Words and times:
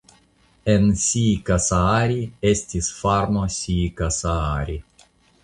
En 0.75 0.87
Siikasaari 1.01 2.17
estis 2.53 2.89
farmo 3.03 3.45
Siikasaari. 3.59 4.81